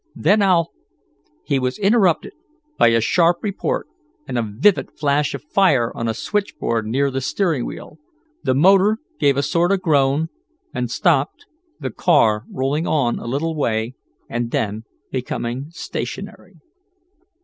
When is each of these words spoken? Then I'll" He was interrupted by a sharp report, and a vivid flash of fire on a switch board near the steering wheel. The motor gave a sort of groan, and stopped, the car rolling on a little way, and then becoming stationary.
Then 0.15 0.41
I'll" 0.41 0.71
He 1.43 1.59
was 1.59 1.77
interrupted 1.77 2.33
by 2.75 2.87
a 2.87 2.99
sharp 2.99 3.43
report, 3.43 3.87
and 4.27 4.35
a 4.35 4.41
vivid 4.41 4.97
flash 4.97 5.35
of 5.35 5.43
fire 5.43 5.95
on 5.95 6.07
a 6.07 6.15
switch 6.15 6.57
board 6.57 6.87
near 6.87 7.11
the 7.11 7.21
steering 7.21 7.67
wheel. 7.67 7.99
The 8.41 8.55
motor 8.55 8.97
gave 9.19 9.37
a 9.37 9.43
sort 9.43 9.71
of 9.71 9.83
groan, 9.83 10.29
and 10.73 10.89
stopped, 10.89 11.45
the 11.79 11.91
car 11.91 12.45
rolling 12.51 12.87
on 12.87 13.19
a 13.19 13.27
little 13.27 13.55
way, 13.55 13.93
and 14.27 14.49
then 14.49 14.85
becoming 15.11 15.67
stationary. 15.69 16.55